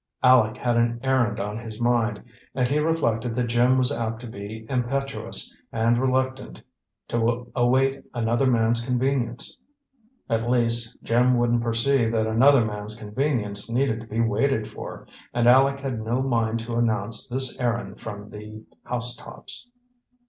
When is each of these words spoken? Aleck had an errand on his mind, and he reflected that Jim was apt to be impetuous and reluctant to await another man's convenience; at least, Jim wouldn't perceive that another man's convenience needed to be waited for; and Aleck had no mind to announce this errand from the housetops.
Aleck 0.23 0.57
had 0.57 0.77
an 0.77 0.99
errand 1.03 1.39
on 1.39 1.59
his 1.59 1.79
mind, 1.79 2.23
and 2.55 2.67
he 2.67 2.79
reflected 2.79 3.35
that 3.35 3.43
Jim 3.49 3.77
was 3.77 3.91
apt 3.95 4.19
to 4.21 4.25
be 4.27 4.65
impetuous 4.67 5.55
and 5.71 6.01
reluctant 6.01 6.59
to 7.09 7.51
await 7.55 8.03
another 8.11 8.47
man's 8.47 8.83
convenience; 8.83 9.59
at 10.27 10.49
least, 10.49 10.97
Jim 11.03 11.37
wouldn't 11.37 11.61
perceive 11.61 12.11
that 12.13 12.25
another 12.25 12.65
man's 12.65 12.99
convenience 12.99 13.69
needed 13.69 14.01
to 14.01 14.07
be 14.07 14.21
waited 14.21 14.67
for; 14.67 15.05
and 15.35 15.47
Aleck 15.47 15.81
had 15.81 16.01
no 16.01 16.23
mind 16.23 16.61
to 16.61 16.77
announce 16.77 17.27
this 17.27 17.59
errand 17.59 17.99
from 17.99 18.31
the 18.31 18.63
housetops. 18.85 19.69